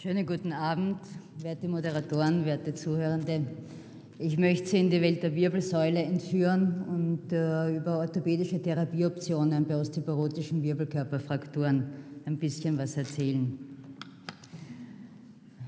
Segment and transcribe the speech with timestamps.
[0.00, 0.98] Schönen guten Abend,
[1.42, 3.44] werte Moderatoren, werte Zuhörende.
[4.20, 9.74] Ich möchte Sie in die Welt der Wirbelsäule entführen und äh, über orthopädische Therapieoptionen bei
[9.74, 11.82] osteoporotischen Wirbelkörperfrakturen
[12.26, 13.58] ein bisschen was erzählen.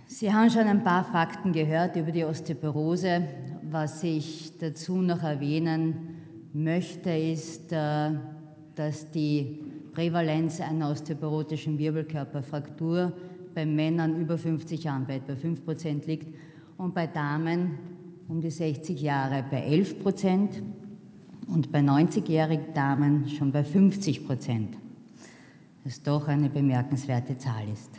[0.06, 3.24] Sie haben schon ein paar Fakten gehört über die Osteoporose.
[3.68, 6.20] Was ich dazu noch erwähnen
[6.52, 8.10] möchte, ist, äh,
[8.76, 9.58] dass die
[9.92, 13.12] Prävalenz einer osteoporotischen Wirbelkörperfraktur
[13.54, 16.34] bei Männern über 50 Jahren bei etwa 5 Prozent liegt
[16.78, 17.78] und bei Damen
[18.28, 20.62] um die 60 Jahre bei 11 Prozent
[21.48, 24.76] und bei 90-jährigen Damen schon bei 50 Prozent.
[25.84, 27.90] Was doch eine bemerkenswerte Zahl ist.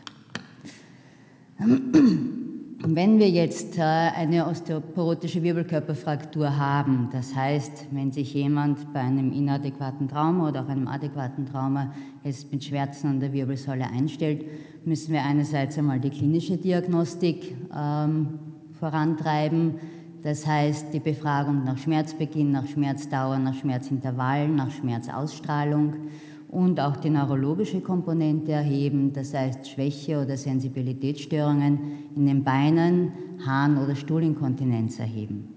[2.84, 9.32] Wenn wir jetzt äh, eine osteoporotische Wirbelkörperfraktur haben, das heißt, wenn sich jemand bei einem
[9.32, 14.46] inadäquaten Trauma oder auch einem adäquaten Trauma jetzt mit Schmerzen an der Wirbelsäule einstellt,
[14.84, 18.40] müssen wir einerseits einmal die klinische Diagnostik ähm,
[18.80, 19.76] vorantreiben,
[20.24, 25.94] das heißt die Befragung nach Schmerzbeginn, nach Schmerzdauer, nach Schmerzintervallen, nach Schmerzausstrahlung
[26.52, 31.80] und auch die neurologische Komponente erheben, das heißt Schwäche oder Sensibilitätsstörungen
[32.16, 33.14] in den Beinen,
[33.46, 35.48] Harn- oder Stuhlinkontinenz erheben.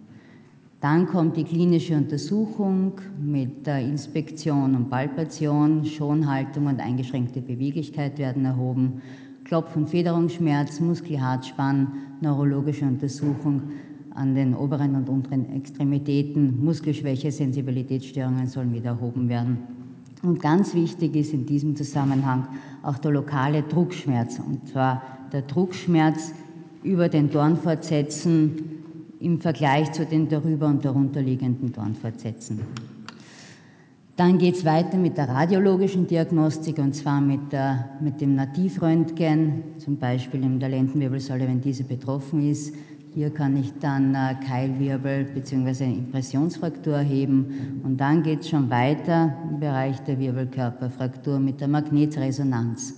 [0.80, 8.44] Dann kommt die klinische Untersuchung mit der Inspektion und Palpation, Schonhaltung und eingeschränkte Beweglichkeit werden
[8.44, 9.02] erhoben,
[9.44, 11.88] Klopf- und Federungsschmerz, Muskelhartspann,
[12.20, 13.62] neurologische Untersuchung
[14.14, 19.83] an den oberen und unteren Extremitäten, Muskelschwäche, Sensibilitätsstörungen sollen wieder erhoben werden.
[20.24, 22.48] Und ganz wichtig ist in diesem Zusammenhang
[22.82, 26.32] auch der lokale Druckschmerz, und zwar der Druckschmerz
[26.82, 28.74] über den Dornfortsätzen
[29.20, 32.60] im Vergleich zu den darüber und darunter liegenden Dornfortsätzen.
[34.16, 39.62] Dann geht es weiter mit der radiologischen Diagnostik und zwar mit, der, mit dem Nativröntgen,
[39.78, 42.74] zum Beispiel in der Lendenwirbelsäule, wenn diese betroffen ist,
[43.14, 45.84] hier kann ich dann äh, Keilwirbel bzw.
[45.84, 52.94] Impressionsfraktur heben und dann geht es schon weiter im Bereich der Wirbelkörperfraktur mit der Magnetresonanz.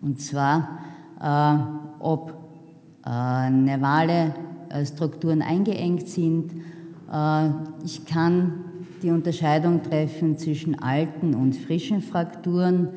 [0.00, 0.78] Und zwar,
[1.20, 1.58] äh,
[1.98, 2.34] ob
[3.04, 4.32] äh, nervale
[4.68, 6.52] äh, Strukturen eingeengt sind.
[7.12, 7.48] Äh,
[7.84, 8.64] ich kann
[9.02, 12.90] die Unterscheidung treffen zwischen alten und frischen Frakturen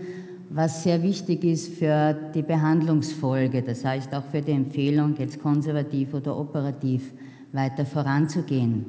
[0.55, 6.13] was sehr wichtig ist für die Behandlungsfolge, das heißt auch für die Empfehlung, jetzt konservativ
[6.13, 7.11] oder operativ
[7.53, 8.85] weiter voranzugehen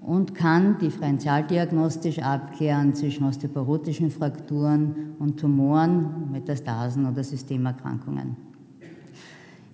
[0.00, 8.36] und kann differentialdiagnostisch abklären zwischen osteoporotischen Frakturen und Tumoren, Metastasen oder Systemerkrankungen.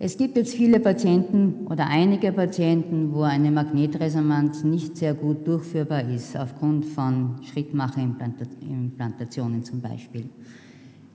[0.00, 6.08] Es gibt jetzt viele Patienten oder einige Patienten, wo eine Magnetresonanz nicht sehr gut durchführbar
[6.08, 10.28] ist, aufgrund von Schrittmacherimplantationen zum Beispiel.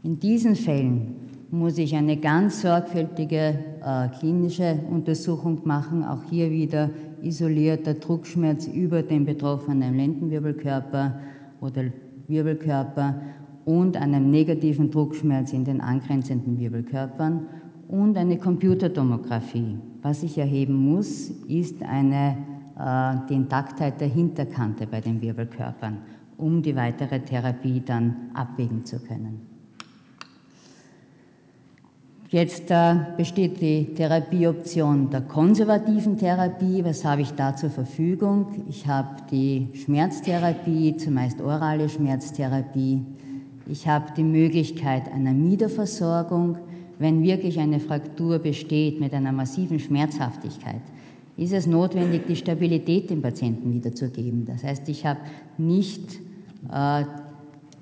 [0.05, 1.16] In diesen Fällen
[1.49, 6.91] muss ich eine ganz sorgfältige äh, klinische Untersuchung machen, auch hier wieder
[7.23, 11.19] isolierter Druckschmerz über den betroffenen Lendenwirbelkörper
[11.59, 11.85] oder
[12.27, 13.19] Wirbelkörper
[13.66, 17.47] und einem negativen Druckschmerz in den angrenzenden Wirbelkörpern
[17.87, 19.79] und eine Computertomographie.
[20.03, 22.37] Was ich erheben muss, ist eine,
[22.77, 25.97] äh, die Intaktheit der Hinterkante bei den Wirbelkörpern,
[26.37, 29.54] um die weitere Therapie dann abwägen zu können.
[32.35, 36.84] Jetzt äh, besteht die Therapieoption der konservativen Therapie.
[36.84, 38.66] Was habe ich da zur Verfügung?
[38.68, 43.06] Ich habe die Schmerztherapie, zumeist orale Schmerztherapie.
[43.68, 46.57] Ich habe die Möglichkeit einer Miederversorgung.
[47.00, 50.81] Wenn wirklich eine Fraktur besteht mit einer massiven Schmerzhaftigkeit,
[51.38, 54.46] ist es notwendig, die Stabilität dem Patienten wiederzugeben.
[54.46, 55.22] Das heißt, ich habe
[55.57, 56.19] nicht
[56.69, 57.06] äh,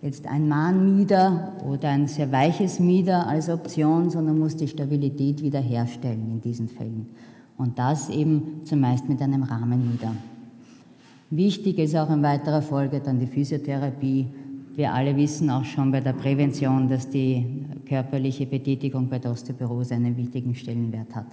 [0.04, 6.30] jetzt ein Mahnmieder oder ein sehr weiches Mieder als Option, sondern muss die Stabilität wiederherstellen
[6.30, 7.08] in diesen Fällen.
[7.58, 10.14] Und das eben zumeist mit einem Rahmenmieder.
[11.30, 14.28] Wichtig ist auch in weiterer Folge dann die Physiotherapie.
[14.76, 19.96] Wir alle wissen auch schon bei der Prävention, dass die körperliche Betätigung bei der Osteoporose
[19.96, 21.28] einen wichtigen Stellenwert hat.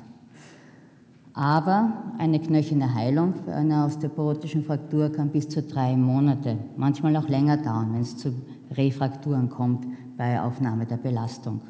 [1.34, 7.56] Aber eine knöcherne Heilung einer osteoporotischen Fraktur kann bis zu drei Monate, manchmal auch länger
[7.56, 8.32] dauern, wenn es zu
[8.72, 9.86] Refrakturen kommt
[10.16, 11.60] bei Aufnahme der Belastung.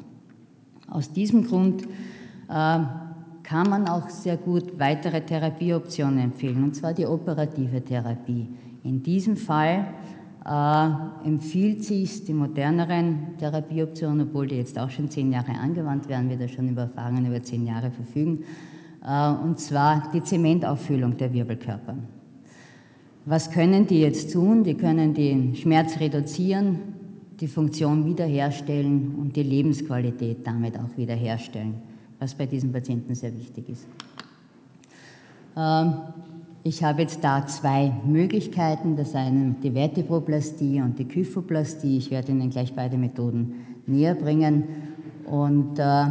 [0.87, 2.79] Aus diesem Grund äh,
[3.43, 8.49] kann man auch sehr gut weitere Therapieoptionen empfehlen, und zwar die operative Therapie.
[8.83, 9.85] In diesem Fall
[10.45, 16.29] äh, empfiehlt sich die moderneren Therapieoptionen, obwohl die jetzt auch schon zehn Jahre angewandt werden,
[16.29, 18.43] wir da schon über Erfahrungen über zehn Jahre verfügen,
[19.05, 21.95] äh, und zwar die Zementauffüllung der Wirbelkörper.
[23.25, 24.63] Was können die jetzt tun?
[24.63, 26.79] Die können den Schmerz reduzieren,
[27.39, 31.75] die Funktion wiederherstellen und die Lebensqualität damit auch wiederherstellen.
[32.21, 33.87] was bei diesen Patienten sehr wichtig ist.
[35.57, 35.93] Ähm,
[36.63, 41.97] ich habe jetzt da zwei Möglichkeiten, das eine die Vertebroplastie und die Kyphoplastie.
[41.97, 43.55] Ich werde Ihnen gleich beide Methoden
[43.87, 44.65] näher bringen.
[45.25, 46.05] Und äh,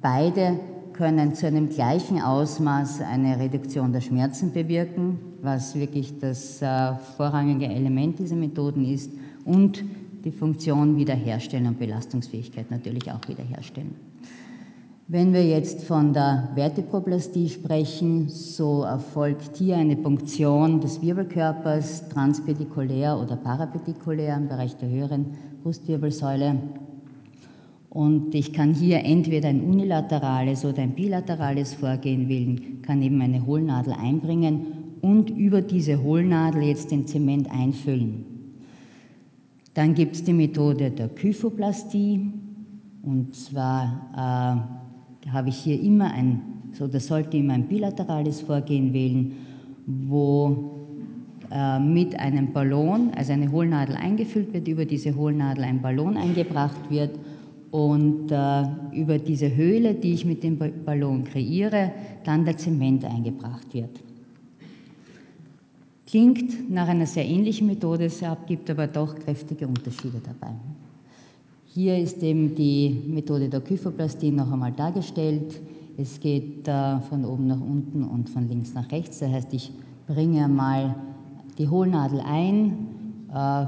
[0.00, 0.60] beide
[0.96, 7.66] können zu einem gleichen Ausmaß eine Reduktion der Schmerzen bewirken, was wirklich das äh, vorrangige
[7.66, 9.12] Element dieser Methoden ist,
[9.44, 9.84] und
[10.24, 13.94] die Funktion wiederherstellen und Belastungsfähigkeit natürlich auch wiederherstellen.
[15.08, 23.16] Wenn wir jetzt von der Vertebroplastie sprechen, so erfolgt hier eine Punktion des Wirbelkörpers transpedikulär
[23.16, 25.26] oder parapedikulär im Bereich der höheren
[25.62, 26.58] Brustwirbelsäule.
[27.96, 33.46] Und ich kann hier entweder ein unilaterales oder ein bilaterales Vorgehen wählen, kann eben eine
[33.46, 34.66] Hohlnadel einbringen
[35.00, 38.26] und über diese Hohlnadel jetzt den Zement einfüllen.
[39.72, 42.20] Dann gibt es die Methode der Kyphoplastie
[43.02, 44.66] und zwar
[45.24, 49.32] äh, habe ich hier immer ein, so das sollte immer ein bilaterales Vorgehen wählen,
[49.86, 50.98] wo
[51.50, 56.90] äh, mit einem Ballon, also eine Hohlnadel eingefüllt wird, über diese Hohlnadel ein Ballon eingebracht
[56.90, 57.12] wird
[57.76, 58.64] und äh,
[58.94, 61.92] über diese Höhle, die ich mit dem Ballon kreiere,
[62.24, 64.00] dann der Zement eingebracht wird.
[66.06, 70.54] Klingt nach einer sehr ähnlichen Methode, es gibt aber doch kräftige Unterschiede dabei.
[71.66, 75.60] Hier ist eben die Methode der Kyphoplastie noch einmal dargestellt.
[75.98, 79.18] Es geht äh, von oben nach unten und von links nach rechts.
[79.18, 79.70] Das heißt, ich
[80.06, 80.94] bringe mal
[81.58, 82.88] die Hohlnadel ein,
[83.30, 83.66] äh,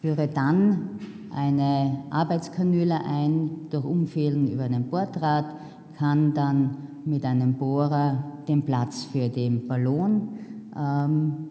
[0.00, 0.98] führe dann
[1.34, 5.54] eine Arbeitskanüle ein durch Umfehlen über einen Borddraht,
[5.98, 10.28] kann dann mit einem Bohrer den Platz für den Ballon
[10.76, 11.48] ähm,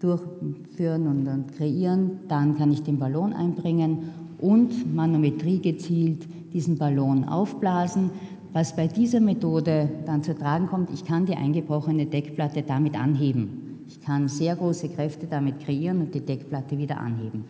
[0.00, 2.20] durchführen und, und kreieren.
[2.28, 8.10] Dann kann ich den Ballon einbringen und Manometrie gezielt diesen Ballon aufblasen.
[8.52, 13.82] Was bei dieser Methode dann zu tragen kommt, ich kann die eingebrochene Deckplatte damit anheben.
[13.88, 17.44] Ich kann sehr große Kräfte damit kreieren und die Deckplatte wieder anheben.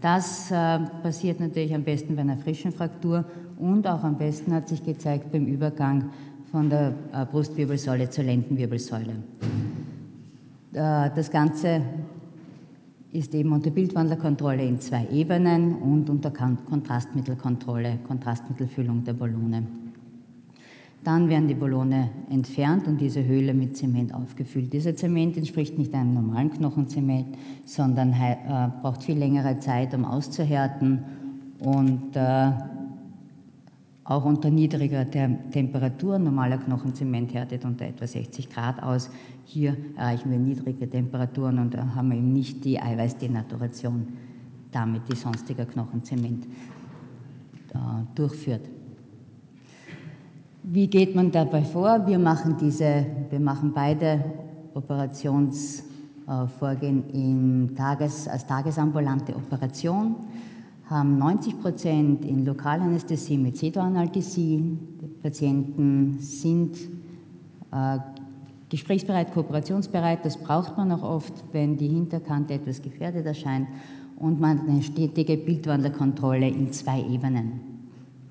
[0.00, 3.24] Das äh, passiert natürlich am besten bei einer frischen Fraktur
[3.58, 6.10] und auch am besten hat sich gezeigt beim Übergang
[6.52, 9.14] von der äh, Brustwirbelsäule zur Lendenwirbelsäule.
[10.72, 11.82] Äh, das Ganze
[13.10, 19.66] ist eben unter Bildwandlerkontrolle in zwei Ebenen und unter Kontrastmittelkontrolle, Kontrastmittelfüllung der Ballone.
[21.04, 24.72] Dann werden die Ballone entfernt und diese Höhle mit Zement aufgefüllt.
[24.72, 28.36] Dieser Zement entspricht nicht einem normalen Knochenzement, sondern äh,
[28.82, 31.04] braucht viel längere Zeit, um auszuhärten
[31.60, 32.50] und äh,
[34.08, 36.18] auch unter niedriger Temperatur.
[36.18, 39.10] Normaler Knochenzement härtet unter etwa 60 Grad aus.
[39.44, 44.08] Hier erreichen wir niedrige Temperaturen und haben eben nicht die Eiweißdenaturation
[44.72, 46.46] damit, die sonstiger Knochenzement
[47.74, 47.78] äh,
[48.14, 48.62] durchführt.
[50.70, 52.06] Wie geht man dabei vor?
[52.06, 54.22] Wir machen, diese, wir machen beide
[54.74, 60.16] Operationsvorgehen Tages, als tagesambulante Operation
[60.90, 64.76] haben 90 Prozent in Lokalanästhesie mit Cedoanalgesie.
[65.00, 66.76] Die Patienten sind
[67.72, 67.96] äh,
[68.68, 70.22] gesprächsbereit, kooperationsbereit.
[70.22, 73.68] Das braucht man auch oft, wenn die Hinterkante etwas gefährdet erscheint.
[74.18, 77.52] Und man hat eine stetige Bildwandlerkontrolle in zwei Ebenen.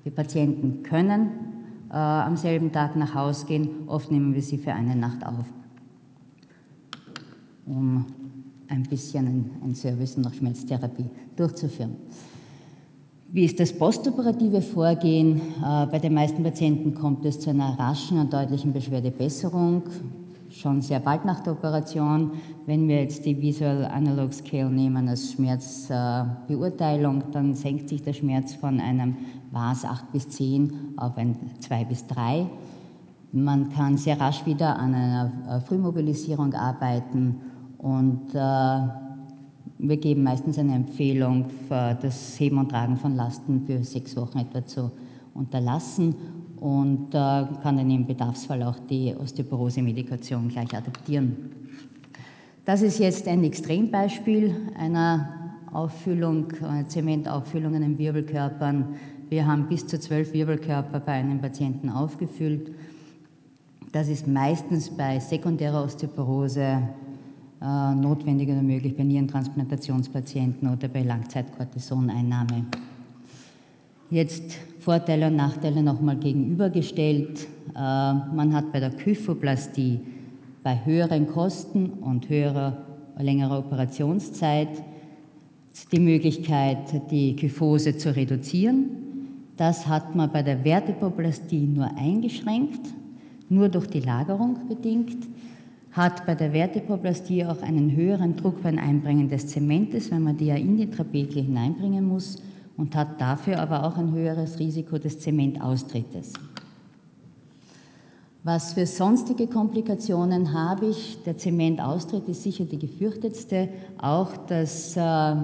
[0.04, 1.48] Die Patienten können
[1.90, 3.70] äh, am selben Tag nach Hause gehen.
[3.86, 5.44] Oft nehmen wir sie für eine Nacht auf,
[7.66, 8.06] um
[8.68, 11.96] ein bisschen ein Service nach Schmerztherapie durchzuführen.
[13.30, 15.40] Wie ist das postoperative Vorgehen?
[15.62, 19.82] Äh, bei den meisten Patienten kommt es zu einer raschen und deutlichen Beschwerdebesserung,
[20.58, 22.32] schon sehr bald nach der Operation.
[22.66, 28.54] Wenn wir jetzt die Visual Analog Scale nehmen als Schmerzbeurteilung, dann senkt sich der Schmerz
[28.54, 29.16] von einem
[29.52, 32.46] VAS 8 bis 10 auf ein 2 bis 3.
[33.32, 37.40] Man kann sehr rasch wieder an einer Frühmobilisierung arbeiten
[37.78, 38.38] und äh,
[39.80, 44.66] wir geben meistens eine Empfehlung, das Heben und Tragen von Lasten für sechs Wochen etwa
[44.66, 44.90] zu
[45.34, 46.16] unterlassen
[46.60, 51.36] und kann dann im Bedarfsfall auch die Osteoporose-Medikation gleich adaptieren.
[52.64, 58.96] Das ist jetzt ein Extrembeispiel einer Auffüllung, einer Zementauffüllung an den Wirbelkörpern.
[59.28, 62.72] Wir haben bis zu zwölf Wirbelkörper bei einem Patienten aufgefüllt.
[63.92, 66.82] Das ist meistens bei sekundärer Osteoporose
[67.60, 72.66] äh, notwendig oder möglich bei Nierentransplantationspatienten oder bei Langzeitkortisoneinnahme.
[74.10, 77.46] Jetzt Vorteile und Nachteile nochmal gegenübergestellt.
[77.74, 80.00] Äh, man hat bei der Kyphoplastie
[80.62, 82.86] bei höheren Kosten und höherer,
[83.18, 84.82] längerer Operationszeit
[85.92, 88.88] die Möglichkeit, die Kyphose zu reduzieren.
[89.58, 92.88] Das hat man bei der Vertebroplastie nur eingeschränkt,
[93.50, 95.18] nur durch die Lagerung bedingt,
[95.92, 100.46] hat bei der Vertebroplastie auch einen höheren Druck beim Einbringen des Zementes, wenn man die
[100.46, 102.38] ja in die Trapezie hineinbringen muss
[102.78, 106.32] und hat dafür aber auch ein höheres Risiko des Zementaustrittes.
[108.44, 111.22] Was für sonstige Komplikationen habe ich?
[111.24, 113.68] Der Zementaustritt ist sicher die gefürchtetste.
[113.98, 115.34] Auch das äh, äh,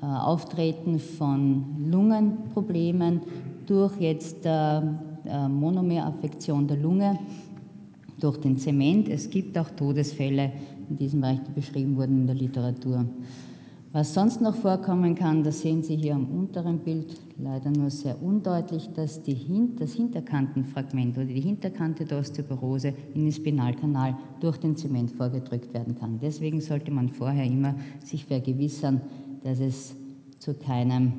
[0.00, 3.20] Auftreten von Lungenproblemen
[3.66, 7.18] durch jetzt äh, äh, Monomeraffektion der Lunge
[8.18, 9.08] durch den Zement.
[9.08, 10.52] Es gibt auch Todesfälle
[10.88, 13.04] in diesem Bereich, die beschrieben wurden in der Literatur.
[13.92, 18.22] Was sonst noch vorkommen kann, das sehen Sie hier am unteren Bild, leider nur sehr
[18.22, 19.36] undeutlich, dass die,
[19.76, 25.96] das Hinterkantenfragment oder die Hinterkante der Osteoporose in den Spinalkanal durch den Zement vorgedrückt werden
[25.96, 26.20] kann.
[26.20, 29.00] Deswegen sollte man vorher immer sich vergewissern,
[29.42, 29.96] dass es
[30.38, 31.14] zu keinem,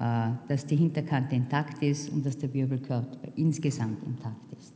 [0.00, 4.74] äh, dass die Hinterkante intakt ist und dass der Wirbelkörper insgesamt intakt ist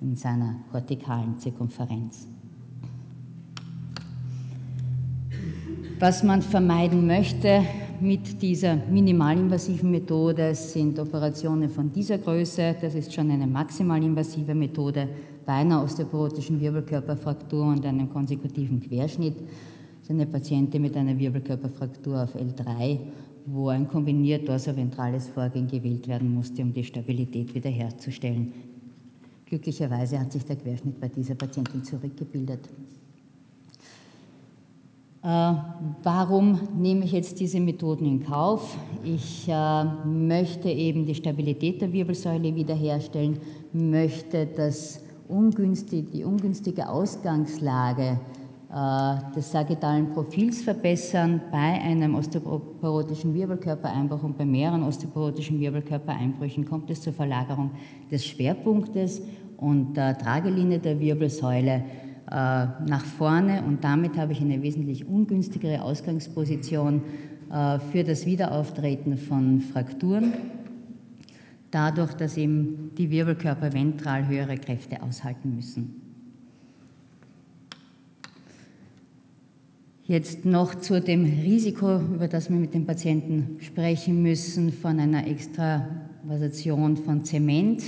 [0.00, 2.28] in seiner kortikalen Zirkumferenz.
[6.00, 7.62] Was man vermeiden möchte
[8.00, 12.74] mit dieser minimalinvasiven Methode sind Operationen von dieser Größe.
[12.80, 15.08] Das ist schon eine maximalinvasive Methode
[15.46, 19.36] bei einer osteoporotischen Wirbelkörperfraktur und einem konsekutiven Querschnitt.
[19.36, 22.98] Das ist eine Patientin mit einer Wirbelkörperfraktur auf L3,
[23.46, 28.52] wo ein kombiniert dorsoventrales Vorgehen gewählt werden musste, um die Stabilität wiederherzustellen.
[29.46, 32.68] Glücklicherweise hat sich der Querschnitt bei dieser Patientin zurückgebildet.
[35.24, 35.54] Äh,
[36.02, 38.76] warum nehme ich jetzt diese Methoden in Kauf?
[39.02, 43.38] Ich äh, möchte eben die Stabilität der Wirbelsäule wiederherstellen,
[43.72, 48.20] möchte das ungünstige, die ungünstige Ausgangslage
[48.70, 56.90] äh, des sagittalen Profils verbessern bei einem osteoporotischen Wirbelkörpereinbruch und bei mehreren osteoporotischen Wirbelkörpereinbrüchen kommt
[56.90, 57.70] es zur Verlagerung
[58.10, 59.22] des Schwerpunktes
[59.56, 61.82] und der Tragelinie der Wirbelsäule
[62.30, 67.02] nach vorne und damit habe ich eine wesentlich ungünstigere Ausgangsposition
[67.52, 70.32] äh, für das Wiederauftreten von Frakturen,
[71.70, 76.00] dadurch, dass eben die Wirbelkörper ventral höhere Kräfte aushalten müssen.
[80.06, 85.26] Jetzt noch zu dem Risiko, über das wir mit den Patienten sprechen müssen, von einer
[85.26, 87.82] Extravasation von Zement.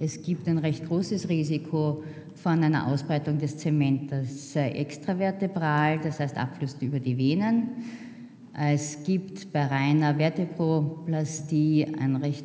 [0.00, 2.02] Es gibt ein recht großes Risiko
[2.34, 7.68] von einer Ausbreitung des Zementes extravertebral, das heißt Abfluss über die Venen.
[8.54, 12.44] Es gibt bei reiner Vertebroplastie ein recht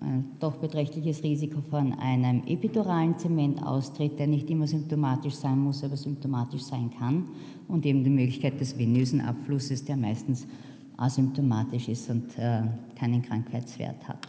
[0.00, 5.96] ein doch beträchtliches Risiko von einem epiduralen Zementaustritt, der nicht immer symptomatisch sein muss, aber
[5.96, 7.28] symptomatisch sein kann,
[7.68, 10.46] und eben die Möglichkeit des venösen Abflusses, der meistens
[10.96, 12.62] asymptomatisch ist und äh,
[12.98, 14.26] keinen Krankheitswert hat.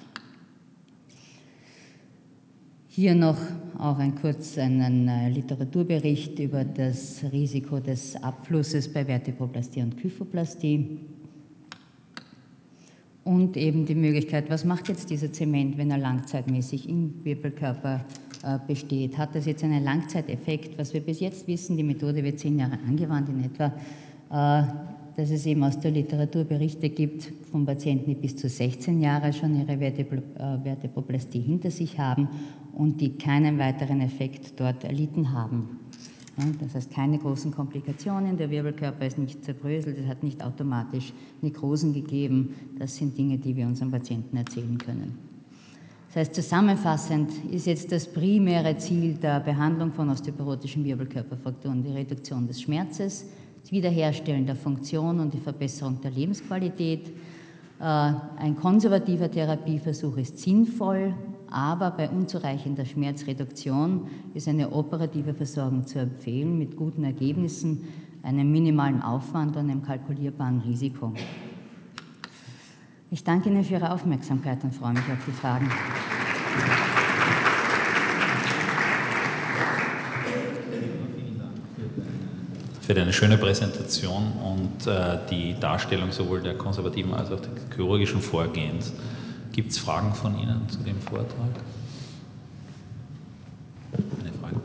[2.93, 3.37] Hier noch
[3.79, 10.99] auch ein kurz einen äh, Literaturbericht über das Risiko des Abflusses bei Vertebroplastie und Kyphoplastie.
[13.23, 18.03] Und eben die Möglichkeit, was macht jetzt dieser Zement, wenn er langzeitmäßig im Wirbelkörper
[18.43, 19.17] äh, besteht?
[19.17, 20.77] Hat das jetzt einen Langzeiteffekt?
[20.77, 24.67] Was wir bis jetzt wissen, die Methode wird zehn Jahre angewandt in etwa, äh,
[25.15, 29.31] dass es eben aus der Literatur Berichte gibt von Patienten, die bis zu 16 Jahre
[29.31, 32.27] schon ihre Vertebroplastie hinter sich haben
[32.73, 35.79] und die keinen weiteren Effekt dort erlitten haben.
[36.59, 41.93] Das heißt, keine großen Komplikationen, der Wirbelkörper ist nicht zerbröselt, es hat nicht automatisch Nekrosen
[41.93, 42.55] gegeben.
[42.79, 45.17] Das sind Dinge, die wir unseren Patienten erzählen können.
[46.07, 52.47] Das heißt, zusammenfassend ist jetzt das primäre Ziel der Behandlung von osteoporotischen Wirbelkörperfrakturen die Reduktion
[52.47, 53.25] des Schmerzes,
[53.61, 57.09] das Wiederherstellen der Funktion und die Verbesserung der Lebensqualität.
[57.79, 61.13] Äh, ein konservativer Therapieversuch ist sinnvoll,
[61.51, 67.83] aber bei unzureichender Schmerzreduktion ist eine operative Versorgung zu empfehlen mit guten Ergebnissen,
[68.23, 71.13] einem minimalen Aufwand und einem kalkulierbaren Risiko.
[73.09, 75.69] Ich danke Ihnen für Ihre Aufmerksamkeit und freue mich auf die Fragen.
[82.79, 88.21] Für deine schöne Präsentation und äh, die Darstellung sowohl der konservativen als auch des chirurgischen
[88.21, 88.93] Vorgehens.
[89.51, 91.49] Gibt es Fragen von Ihnen zu dem Vortrag?
[93.93, 94.55] Eine Frage.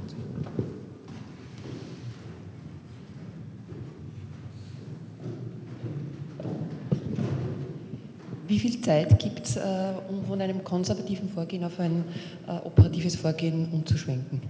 [8.47, 9.62] Wie viel Zeit gibt es, äh,
[10.09, 12.05] um von einem konservativen Vorgehen auf ein
[12.47, 14.40] äh, operatives Vorgehen umzuschwenken?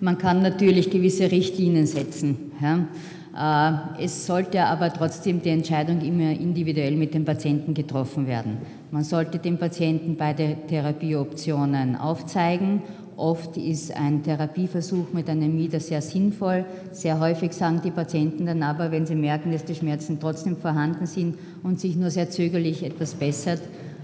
[0.00, 2.50] Man kann natürlich gewisse Richtlinien setzen.
[2.60, 2.88] Ja.
[3.36, 8.58] Äh, es sollte aber trotzdem die Entscheidung immer individuell mit dem Patienten getroffen werden.
[8.94, 12.80] Man sollte dem Patienten beide Therapieoptionen aufzeigen.
[13.16, 16.64] Oft ist ein Therapieversuch mit einem Mieder sehr sinnvoll.
[16.92, 21.06] Sehr häufig sagen die Patienten dann aber, wenn sie merken, dass die Schmerzen trotzdem vorhanden
[21.06, 23.62] sind und sich nur sehr zögerlich etwas bessert,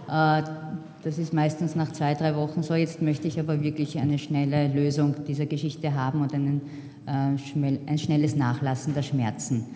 [0.09, 0.43] äh,
[1.05, 2.75] das ist meistens nach zwei, drei Wochen so.
[2.75, 6.63] Jetzt möchte ich aber wirklich eine schnelle Lösung dieser Geschichte haben und einen,
[7.07, 7.11] äh,
[7.87, 9.67] ein schnelles Nachlassen der Schmerzen.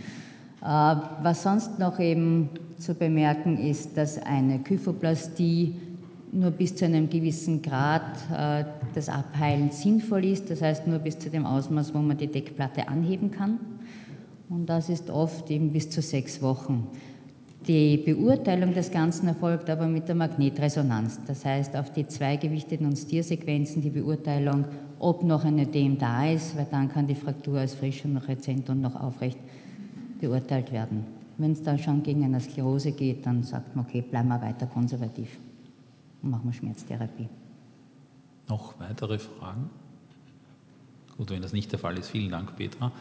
[0.62, 5.75] Äh, was sonst noch eben zu bemerken ist, dass eine Kyphoplastie
[6.32, 11.18] nur bis zu einem gewissen Grad äh, das Abheilen sinnvoll ist, das heißt nur bis
[11.18, 13.58] zu dem Ausmaß, wo man die Deckplatte anheben kann.
[14.49, 16.88] Und das ist oft eben bis zu sechs Wochen.
[17.66, 21.20] Die Beurteilung des Ganzen erfolgt aber mit der Magnetresonanz.
[21.26, 24.66] Das heißt, auf die zwei gewichteten und Stiersequenzen die Beurteilung,
[24.99, 28.28] ob noch ein Ödem da ist, weil dann kann die Fraktur als frisch und noch
[28.28, 29.38] rezent und noch aufrecht
[30.21, 31.04] beurteilt werden.
[31.38, 34.66] Wenn es dann schon gegen eine Sklerose geht, dann sagt man, okay, bleiben wir weiter
[34.66, 35.38] konservativ
[36.23, 37.28] und machen wir Schmerztherapie.
[38.49, 39.71] Noch weitere Fragen?
[41.16, 42.92] Gut, wenn das nicht der Fall ist, vielen Dank, Petra.